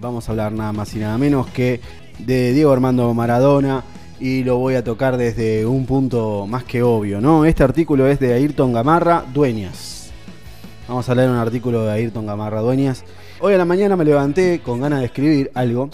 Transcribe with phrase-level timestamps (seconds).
[0.00, 1.80] vamos a hablar nada más y nada menos que
[2.18, 3.84] de Diego Armando Maradona
[4.18, 7.44] y lo voy a tocar desde un punto más que obvio, ¿no?
[7.44, 10.10] Este artículo es de Ayrton Gamarra Dueñas.
[10.88, 13.04] Vamos a leer un artículo de Ayrton Gamarra Dueñas.
[13.40, 15.90] Hoy a la mañana me levanté con ganas de escribir algo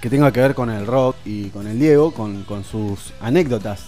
[0.00, 3.86] que tenga que ver con el rock y con el Diego, con, con sus anécdotas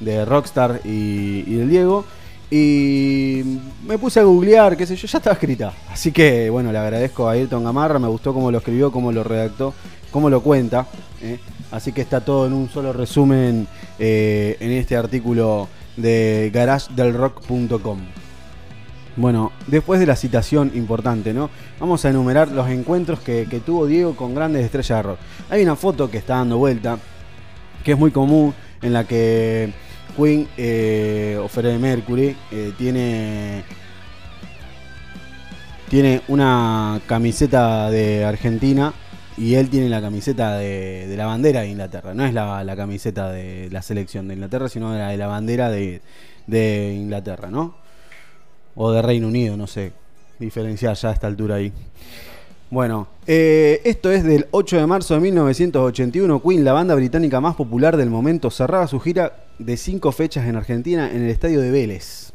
[0.00, 2.04] de Rockstar y, y del Diego.
[2.50, 3.42] Y
[3.86, 5.72] me puse a googlear, qué sé yo, ya estaba escrita.
[5.90, 9.24] Así que bueno, le agradezco a Ayrton Gamarra, me gustó cómo lo escribió, cómo lo
[9.24, 9.74] redactó,
[10.12, 10.86] cómo lo cuenta.
[11.22, 11.38] ¿eh?
[11.72, 13.66] Así que está todo en un solo resumen
[13.98, 17.98] eh, en este artículo de garagedelrock.com.
[19.16, 21.48] Bueno, después de la citación importante, ¿no?
[21.80, 25.18] Vamos a enumerar los encuentros que, que tuvo Diego con grandes estrellas de rock.
[25.48, 26.98] Hay una foto que está dando vuelta,
[27.82, 29.72] que es muy común, en la que
[30.16, 33.64] Queen eh, o Freddie Mercury eh, tiene
[35.88, 38.92] tiene una camiseta de Argentina
[39.36, 42.14] y él tiene la camiseta de, la bandera de Inglaterra.
[42.14, 45.70] No es la, la camiseta de la selección de Inglaterra, sino la de la bandera
[45.70, 46.00] de,
[46.46, 47.76] de Inglaterra, ¿no?
[48.74, 49.92] O de Reino Unido, no sé.
[50.38, 51.72] Diferenciar ya a esta altura ahí.
[52.70, 56.42] Bueno, eh, esto es del 8 de marzo de 1981.
[56.42, 60.56] Queen, la banda británica más popular del momento, cerraba su gira de cinco fechas en
[60.56, 62.32] Argentina en el estadio de Vélez.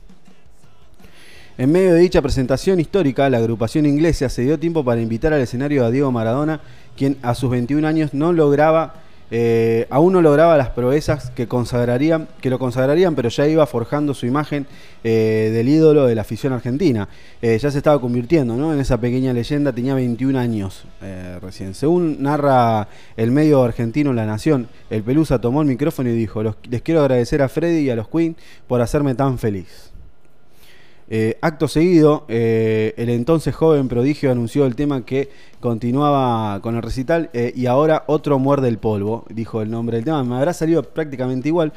[1.57, 5.41] En medio de dicha presentación histórica, la agrupación inglesa se dio tiempo para invitar al
[5.41, 6.61] escenario a Diego Maradona,
[6.95, 8.95] quien a sus 21 años no lograba,
[9.31, 14.13] eh, aún no lograba las proezas que, consagrarían, que lo consagrarían, pero ya iba forjando
[14.13, 14.67] su imagen
[15.03, 17.07] eh, del ídolo de la afición argentina.
[17.41, 18.73] Eh, ya se estaba convirtiendo ¿no?
[18.73, 21.73] en esa pequeña leyenda, tenía 21 años eh, recién.
[21.73, 26.57] Según narra el medio argentino La Nación, el Pelusa tomó el micrófono y dijo, "Los-
[26.69, 28.35] les quiero agradecer a Freddy y a los Queen
[28.67, 29.90] por hacerme tan feliz.
[31.13, 36.81] Eh, acto seguido, eh, el entonces joven prodigio anunció el tema que continuaba con el
[36.81, 40.23] recital eh, y ahora otro muerde el polvo, dijo el nombre del tema.
[40.23, 41.73] Me habrá salido prácticamente igual,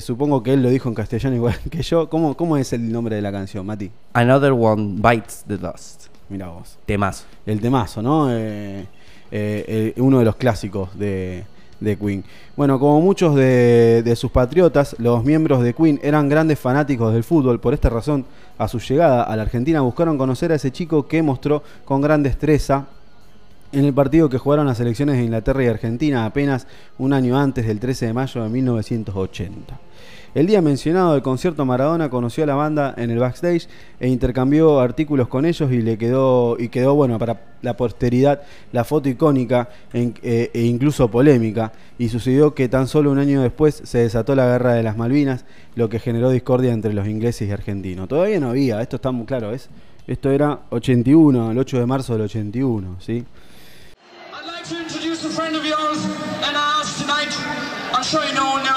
[0.00, 2.08] supongo que él lo dijo en castellano igual que yo.
[2.08, 3.90] ¿Cómo, cómo es el nombre de la canción, Mati?
[4.12, 6.06] Another One Bites the Dust.
[6.28, 6.78] Mira vos.
[6.86, 7.24] Temazo.
[7.46, 8.26] El temazo, ¿no?
[8.26, 8.30] Uno
[9.28, 11.42] de los clásicos de,
[11.80, 12.24] de Queen.
[12.56, 17.60] Bueno, como muchos de, sus patriotas, los miembros de Queen eran grandes fanáticos del fútbol.
[17.60, 18.24] Por esta razón,
[18.56, 22.22] a su llegada a la Argentina buscaron conocer a ese chico que mostró con gran
[22.22, 22.86] destreza
[23.72, 26.66] en el partido que jugaron las selecciones de Inglaterra y Argentina apenas
[26.96, 29.87] un año antes del 13 de mayo de 1980.
[30.34, 33.66] El día mencionado del concierto Maradona conoció a la banda en el backstage
[33.98, 38.84] e intercambió artículos con ellos y le quedó y quedó bueno para la posteridad la
[38.84, 43.98] foto icónica eh, e incluso polémica y sucedió que tan solo un año después se
[43.98, 48.06] desató la guerra de las Malvinas, lo que generó discordia entre los ingleses y argentinos.
[48.06, 49.70] Todavía no había, esto está muy claro, ¿es?
[50.06, 53.24] Esto era 81, el 8 de marzo del 81, ¿sí?
[54.32, 55.98] I'd like to introduce a friend of yours
[56.46, 56.58] and.
[57.98, 58.67] I'm sure you know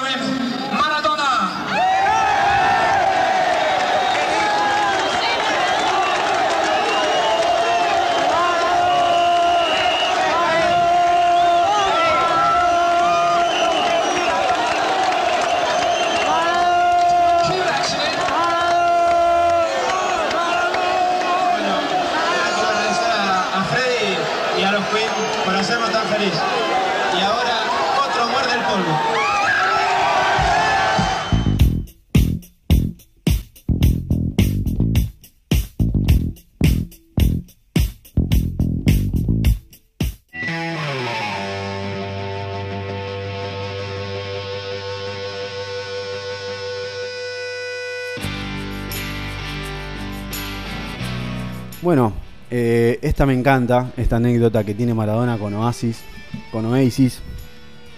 [51.81, 52.13] Bueno,
[52.51, 56.03] eh, esta me encanta, esta anécdota que tiene Maradona con Oasis,
[56.51, 57.21] con Oasis.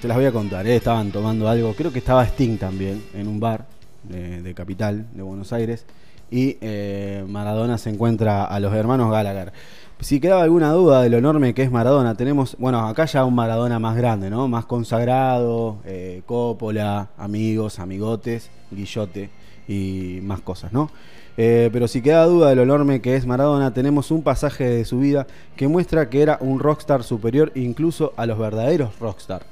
[0.02, 0.78] Te las voy a contar, ¿eh?
[0.78, 3.66] estaban tomando algo, creo que estaba Sting también, en un bar
[4.04, 5.86] de, de Capital, de Buenos Aires.
[6.32, 9.52] Y eh, Maradona se encuentra a los hermanos Gallagher.
[10.00, 13.36] Si quedaba alguna duda de lo enorme que es Maradona, tenemos, bueno, acá ya un
[13.36, 14.48] Maradona más grande, ¿no?
[14.48, 19.30] Más consagrado, eh, Coppola, amigos, amigotes, Guillote
[19.68, 20.90] y más cosas, ¿no?
[21.38, 24.86] Eh, pero si queda duda de lo enorme que es Maradona, tenemos un pasaje de
[24.86, 25.26] su vida
[25.56, 29.44] que muestra que era un rockstar superior incluso a los verdaderos rockstar.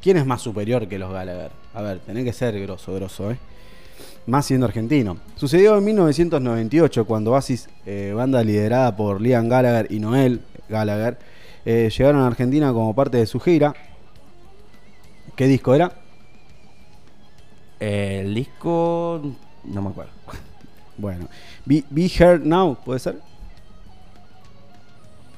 [0.00, 1.50] ¿Quién es más superior que los Gallagher?
[1.74, 3.38] A ver, tenés que ser grosso, grosso, ¿eh?
[4.26, 5.18] Más siendo argentino.
[5.36, 11.18] Sucedió en 1998 cuando Oasis, eh, banda liderada por Liam Gallagher y Noel Gallagher,
[11.64, 13.74] eh, llegaron a Argentina como parte de su gira.
[15.34, 15.92] ¿Qué disco era?
[17.78, 19.20] El disco.
[19.64, 20.12] No me acuerdo.
[20.98, 21.28] Bueno,
[21.64, 23.16] Be, Be Here Now, ¿puede ser?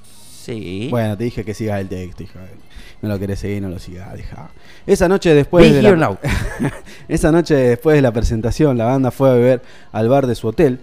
[0.03, 0.89] Sí.
[0.91, 2.41] Bueno, te dije que sigas el texto, hija.
[3.03, 4.51] No lo querés seguir, no lo sigas, deja.
[4.87, 6.07] Esa noche después Be de here la...
[6.09, 6.19] now.
[7.09, 9.63] Esa noche después de la presentación, la banda fue a beber
[9.93, 10.81] al bar de su hotel.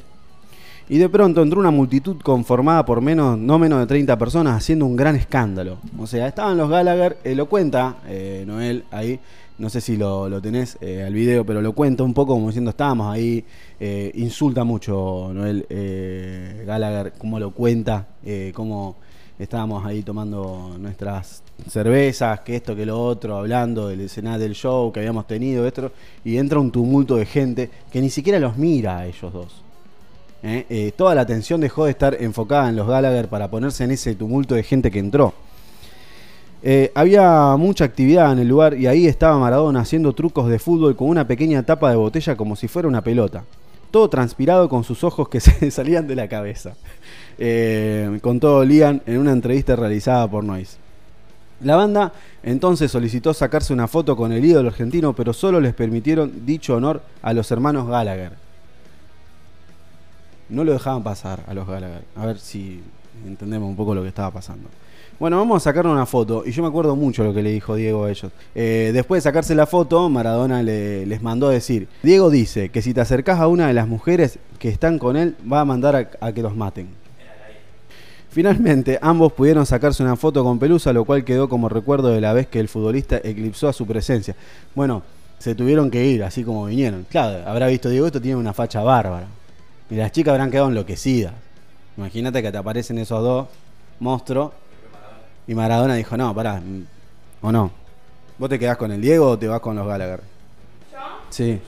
[0.87, 4.85] Y de pronto entró una multitud conformada por menos, no menos de 30 personas haciendo
[4.85, 5.79] un gran escándalo.
[5.97, 9.19] O sea, estaban los Gallagher, eh, lo cuenta eh, Noel ahí,
[9.57, 12.47] no sé si lo, lo tenés eh, al video, pero lo cuenta un poco como
[12.47, 13.43] diciendo estábamos ahí,
[13.79, 18.07] eh, insulta mucho Noel eh, Gallagher, cómo lo cuenta,
[18.53, 18.97] cómo
[19.37, 24.91] estábamos ahí tomando nuestras cervezas, que esto, que lo otro, hablando del escenario del show
[24.91, 25.91] que habíamos tenido, esto,
[26.23, 29.61] y entra un tumulto de gente que ni siquiera los mira a ellos dos.
[30.97, 34.55] toda la atención dejó de estar enfocada en los Gallagher para ponerse en ese tumulto
[34.55, 35.33] de gente que entró.
[36.67, 40.95] Eh, había mucha actividad en el lugar y ahí estaba Maradona haciendo trucos de fútbol
[40.95, 43.43] con una pequeña tapa de botella como si fuera una pelota.
[43.91, 46.73] Todo transpirado con sus ojos que se salían de la cabeza.
[47.37, 50.77] Eh, contó Lian en una entrevista realizada por Noise.
[51.61, 56.47] La banda entonces solicitó sacarse una foto con el ídolo argentino, pero solo les permitieron
[56.47, 58.31] dicho honor a los hermanos Gallagher.
[60.49, 62.05] No lo dejaban pasar a los Gallagher.
[62.15, 62.81] A ver si
[63.23, 64.67] entendemos un poco lo que estaba pasando.
[65.19, 66.43] Bueno, vamos a sacarnos una foto.
[66.45, 68.31] Y yo me acuerdo mucho lo que le dijo Diego a ellos.
[68.53, 72.81] Eh, después de sacarse la foto, Maradona le- les mandó a decir: Diego dice que
[72.81, 75.95] si te acercás a una de las mujeres que están con él, va a mandar
[75.95, 76.87] a, a que los maten.
[78.29, 82.33] Finalmente, ambos pudieron sacarse una foto con Pelusa, lo cual quedó como recuerdo de la
[82.33, 84.35] vez que el futbolista eclipsó a su presencia.
[84.75, 85.03] Bueno,
[85.39, 87.05] se tuvieron que ir, así como vinieron.
[87.09, 89.27] Claro, habrá visto Diego, esto tiene una facha bárbara.
[89.89, 91.33] Y las chicas habrán quedado enloquecidas.
[91.95, 93.47] Imagínate que te aparecen esos dos
[94.01, 94.51] monstruos.
[95.47, 96.61] Y Maradona dijo, no, pará.
[97.41, 97.71] ¿O no?
[98.37, 100.19] ¿Vos te quedás con el Diego o te vas con los Gallagher?
[100.91, 100.97] ¿Yo?
[101.29, 101.59] Sí.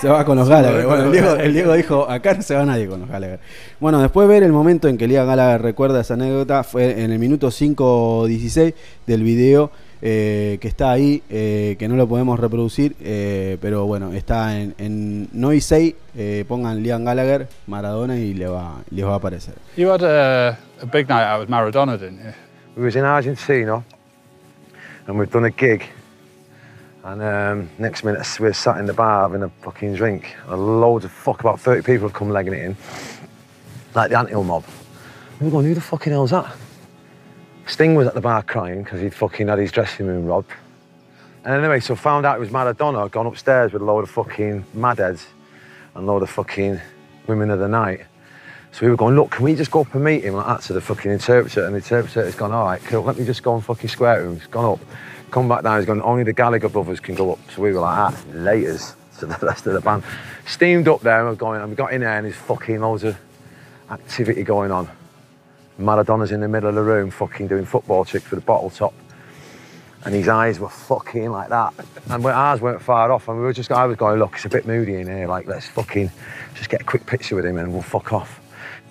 [0.00, 0.86] Se va con los Gallagher.
[0.86, 3.40] Bueno, el Diego, el Diego dijo, acá no se va nadie con los Gallagher.
[3.80, 7.12] Bueno, después de ver el momento en que Liam Gallagher recuerda esa anécdota, fue en
[7.12, 8.74] el minuto 5.16
[9.06, 9.70] del video
[10.00, 14.74] eh, que está ahí, eh, que no lo podemos reproducir, eh, pero bueno, está en,
[14.78, 19.54] en Noisei, eh, pongan Liam Gallagher, Maradona y le va, les va a aparecer.
[19.76, 22.32] You had a, a big night out with Maradona, didn't you?
[22.76, 23.84] We was in Argentina
[25.06, 25.84] and we've done a gig.
[27.02, 30.36] And um, next minute we're sat in the bar having a fucking drink.
[30.46, 32.76] And loads of fuck, about 30 people have come legging it in.
[33.94, 34.64] Like the Anthill mob.
[35.38, 36.54] And we're going, who the fucking hell's that?
[37.66, 40.50] Sting was at the bar crying because he'd fucking had his dressing room robbed.
[41.44, 44.64] And anyway, so found out it was Maradona, gone upstairs with a load of fucking
[44.76, 45.24] madheads
[45.94, 46.80] and a load of fucking
[47.26, 48.02] women of the night.
[48.72, 50.62] So we were going, look, can we just go up and meet him like that
[50.62, 51.64] to the fucking interpreter?
[51.64, 54.38] And the interpreter's gone, all right, cool, let me just go and fucking square him.
[54.38, 54.80] He's gone up,
[55.30, 57.38] come back down, he's gone, only the Gallagher brothers can go up.
[57.50, 60.04] So we were like, ah, laters to the rest of the band.
[60.46, 63.04] Steamed up there and we're going, and we got in there and there's fucking loads
[63.04, 63.18] of
[63.90, 64.88] activity going on.
[65.78, 68.94] Maradona's in the middle of the room fucking doing football tricks with a bottle top.
[70.04, 71.74] And his eyes were fucking like that.
[72.08, 73.28] And ours weren't far off.
[73.28, 75.26] And we were just, I was going, look, it's a bit moody in here.
[75.26, 76.10] Like, let's fucking
[76.54, 78.40] just get a quick picture with him and we'll fuck off.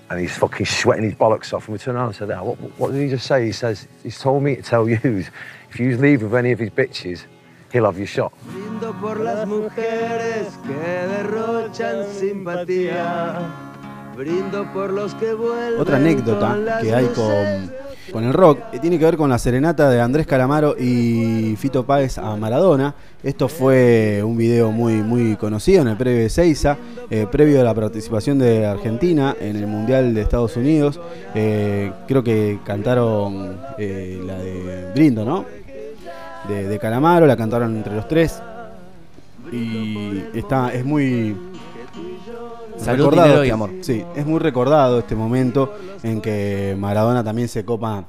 [0.09, 1.67] And he's fucking sweating his bollocks off.
[1.67, 3.45] And we turn around and said, "Ah, what, what did he just say?
[3.45, 4.97] He says, he's told me to tell you,
[5.69, 7.25] if you leave with any of his bitches,
[7.71, 8.33] he'll have you shot.
[8.47, 13.49] Brindo por las mujeres que derrochan simpatía.
[14.15, 17.71] Brindo por los que vuelven Otra anécdota que hay con,
[18.11, 22.17] con el rock tiene que ver con la serenata de Andrés Calamaro y Fito Páez
[22.17, 22.95] a Maradona.
[23.23, 26.77] Esto fue un video muy, muy conocido en el previo de Seiza,
[27.09, 30.99] eh, previo a la participación de Argentina en el Mundial de Estados Unidos.
[31.35, 35.45] Eh, creo que cantaron eh, la de Brindo, ¿no?
[36.47, 38.41] De, de Calamaro, la cantaron entre los tres.
[39.51, 41.35] Y está, es muy,
[42.79, 43.69] Salud, recordado dinero este- amor.
[43.81, 48.05] Sí, es muy recordado este momento en que Maradona también se copa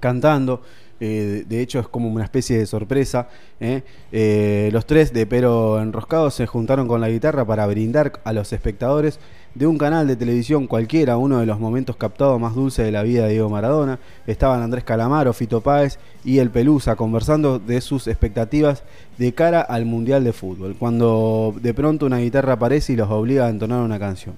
[0.00, 0.62] cantando.
[1.04, 3.26] eh, de hecho, es como una especie de sorpresa.
[3.58, 3.82] ¿eh?
[4.12, 8.52] Eh, los tres de pelo enroscado se juntaron con la guitarra para brindar a los
[8.52, 9.18] espectadores
[9.54, 13.02] de un canal de televisión cualquiera uno de los momentos captados más dulces de la
[13.02, 13.98] vida de Diego Maradona.
[14.26, 18.82] Estaban Andrés Calamaro, Fito Páez y el Pelusa conversando de sus expectativas
[19.18, 20.76] de cara al Mundial de Fútbol.
[20.78, 24.34] Cuando de pronto una guitarra aparece y los obliga a entonar una canción.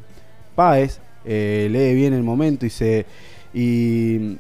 [0.55, 3.07] Páez eh, lee bien el momento y se
[3.53, 4.39] y,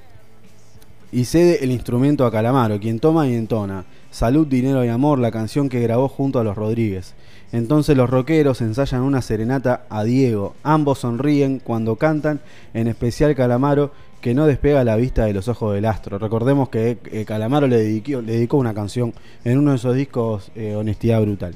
[1.13, 5.33] y cede el instrumento a Calamaro, quien toma y entona Salud, Dinero y Amor, la
[5.33, 7.15] canción que grabó junto a los Rodríguez.
[7.55, 10.57] Entonces los rockeros ensayan una serenata a Diego.
[10.65, 12.41] Ambos sonríen cuando cantan,
[12.75, 16.19] en especial Calamaro, que no despega la vista de los ojos del astro.
[16.19, 21.23] Recordemos que eh, Calamaro le dedicó, una canción en uno de esos discos, eh, Honestidad
[21.23, 21.55] Brutal,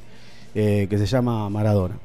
[0.54, 1.96] eh, que se llama Maradona.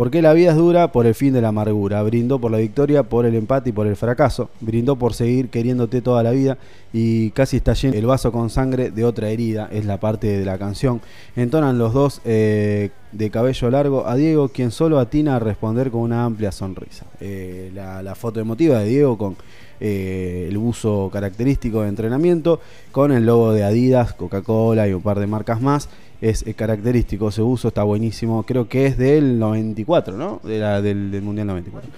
[0.00, 2.02] Porque la vida es dura por el fin de la amargura.
[2.02, 4.48] Brindó por la victoria, por el empate y por el fracaso.
[4.60, 6.56] Brindó por seguir queriéndote toda la vida
[6.90, 9.68] y casi está lleno el vaso con sangre de otra herida.
[9.70, 11.02] Es la parte de la canción.
[11.36, 16.00] Entonan los dos eh, de cabello largo a Diego, quien solo atina a responder con
[16.00, 17.04] una amplia sonrisa.
[17.20, 19.36] Eh, la, foto emotiva de Diego con
[19.80, 25.20] eh, el buzo característico de entrenamiento, con el logo de Adidas, Coca-Cola y un par
[25.20, 25.90] de marcas más.
[26.20, 28.42] Es eh, característico ese buzo, está buenísimo.
[28.42, 30.40] Creo que es del 94, ¿no?
[30.44, 31.90] De la- del, del Mundial 94.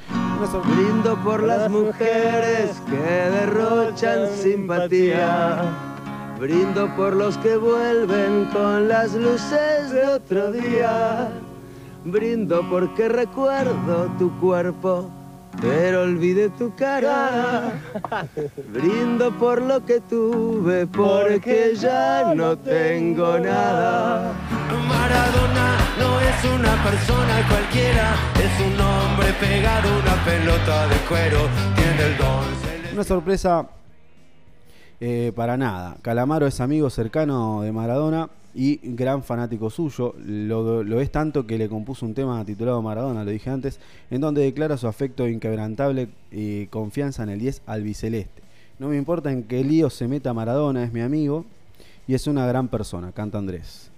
[0.75, 5.63] Brindo por las mujeres que derrochan simpatía.
[6.39, 11.29] Brindo por los que vuelven con las luces de otro día.
[12.05, 15.09] Brindo porque recuerdo tu cuerpo,
[15.63, 17.73] pero olvidé tu cara.
[18.73, 24.33] Brindo por lo que tuve, porque ya no tengo nada.
[24.89, 31.39] Maradona no es una persona cualquiera, es un hombre pegado a una pelota de cuero,
[31.77, 32.93] tiene el don.
[32.93, 33.67] Una sorpresa
[35.01, 35.97] eh, para nada.
[36.03, 40.15] Calamaro es amigo cercano de Maradona y gran fanático suyo.
[40.25, 43.79] Lo, es tanto que le compuso un tema titulado Maradona, lo dije antes,
[44.11, 48.43] en donde declara su afecto inquebrantable y confianza en el 10 albiceleste.
[48.79, 51.45] No me importa en qué lío se meta Maradona, es mi amigo
[52.07, 53.91] y es una gran persona, canta Andrés.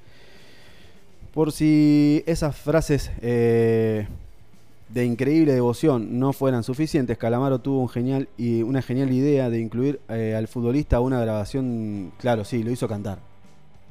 [1.32, 4.06] Por si esas frases eh,
[4.88, 9.58] de increíble devoción no fueran suficientes, Calamaro tuvo un genial y una genial idea de
[9.58, 13.18] incluir eh, al futbolista una grabación, claro, sí, lo hizo cantar,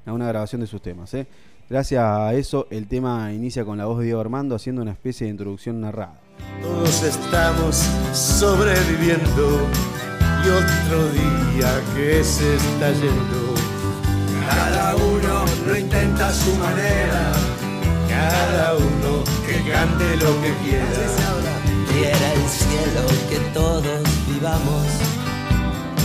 [0.06, 1.14] a una grabación de sus temas.
[1.14, 1.28] ¿eh?
[1.70, 5.26] Gracias a eso, el tema inicia con la voz de Diego Armando haciendo una especie
[5.26, 6.20] de introducción narrada.
[6.62, 7.76] Todos estamos
[8.14, 9.68] sobreviviendo
[10.44, 13.54] y otro día que se está yendo.
[14.50, 17.32] Cada uno lo intenta a su manera,
[18.10, 21.44] cada uno que cante lo que quiera.
[21.94, 24.86] Quiera el cielo que todos vivamos,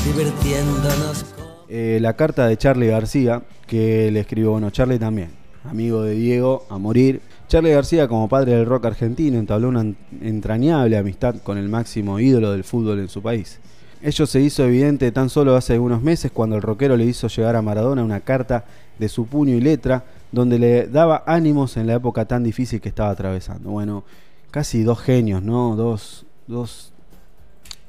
[0.04, 1.37] divirtiéndonos con...
[1.68, 5.30] Eh, la carta de Charlie García, que le escribió, bueno, Charlie también,
[5.64, 7.20] amigo de Diego, a morir.
[7.48, 12.20] Charlie García, como padre del rock argentino, entabló una en- entrañable amistad con el máximo
[12.20, 13.58] ídolo del fútbol en su país.
[14.00, 17.56] Ello se hizo evidente tan solo hace algunos meses cuando el rockero le hizo llegar
[17.56, 18.64] a Maradona una carta
[18.98, 22.88] de su puño y letra donde le daba ánimos en la época tan difícil que
[22.90, 23.70] estaba atravesando.
[23.70, 24.04] Bueno,
[24.52, 25.74] casi dos genios, ¿no?
[25.74, 26.92] Dos, dos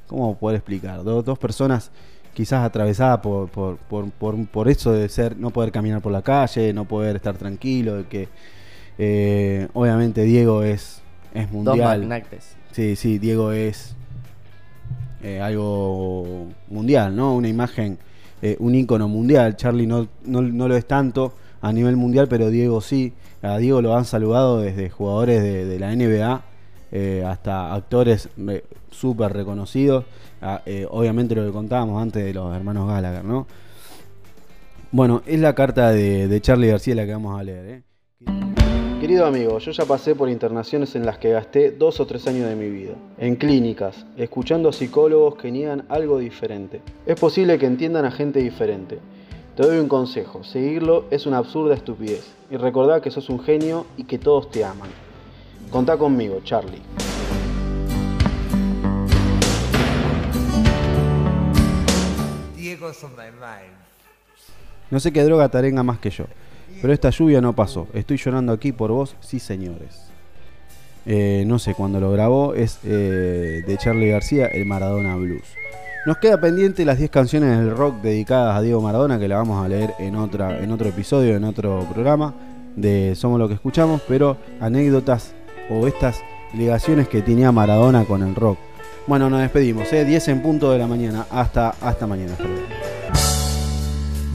[0.08, 1.04] ¿cómo poder explicar?
[1.04, 1.92] Do- dos personas
[2.34, 6.72] quizás atravesadas por, por, por, por, eso de ser, no poder caminar por la calle,
[6.72, 8.28] no poder estar tranquilo, de que
[8.98, 11.02] eh, obviamente Diego es,
[11.34, 12.00] es Dos mundial.
[12.00, 12.56] magnates.
[12.72, 13.94] Sí, sí, Diego es
[15.22, 17.34] eh, algo mundial, ¿no?
[17.34, 17.98] Una imagen,
[18.42, 19.56] eh, un ícono mundial.
[19.56, 23.12] Charlie no, no, no lo es tanto a nivel mundial, pero Diego sí.
[23.42, 26.42] A Diego lo han saludado desde jugadores de, de la NBA
[26.92, 30.04] eh, hasta actores re- súper reconocidos.
[30.42, 33.46] Ah, eh, obviamente lo que contábamos antes de los hermanos Gallagher, ¿no?
[34.92, 37.82] Bueno, es la carta de, de Charlie García la que vamos a leer, ¿eh?
[39.00, 42.48] Querido amigo, yo ya pasé por internaciones en las que gasté dos o tres años
[42.48, 42.92] de mi vida.
[43.16, 46.82] En clínicas, escuchando a psicólogos que niegan algo diferente.
[47.06, 48.98] Es posible que entiendan a gente diferente.
[49.56, 52.30] Te doy un consejo, seguirlo es una absurda estupidez.
[52.50, 54.90] Y recordá que sos un genio y que todos te aman.
[55.70, 56.82] Contá conmigo, Charlie.
[62.56, 63.78] Diego's on my mind.
[64.90, 66.24] No sé qué droga te arenga más que yo,
[66.82, 67.86] pero esta lluvia no pasó.
[67.94, 70.10] Estoy llorando aquí por vos, sí señores.
[71.06, 75.54] Eh, no sé cuándo lo grabó, es eh, de Charlie García, el Maradona Blues.
[76.04, 79.64] Nos queda pendiente las 10 canciones del rock dedicadas a Diego Maradona, que la vamos
[79.64, 82.34] a leer en, otra, en otro episodio, en otro programa
[82.74, 85.34] de Somos lo que escuchamos, pero anécdotas
[85.70, 86.22] o estas
[86.52, 88.58] ligaciones que tenía Maradona con el rock.
[89.06, 90.04] Bueno, nos despedimos, ¿eh?
[90.04, 91.26] 10 en punto de la mañana.
[91.30, 92.34] Hasta, hasta mañana.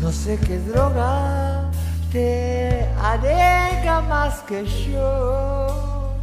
[0.02, 1.70] No sé qué droga
[2.12, 6.14] te alega más que yo,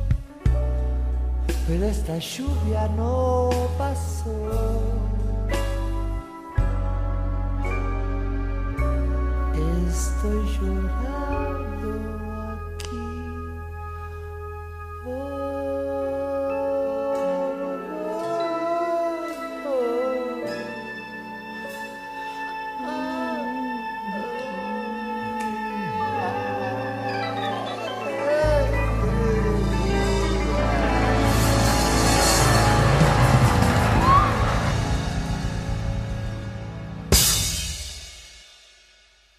[1.67, 5.11] pero esta lluvia no pasó.
[9.89, 11.42] Estoy llorando.